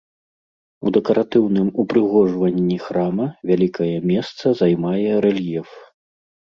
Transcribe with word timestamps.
У 0.87 0.93
дэкаратыўным 0.95 1.67
упрыгожванні 1.83 2.79
храма 2.87 3.31
вялікае 3.53 3.93
месца 4.11 4.57
займае 4.65 5.07
рэльеф. 5.31 5.69